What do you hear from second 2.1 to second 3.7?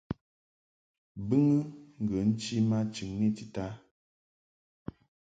nchi ma chɨŋni tita.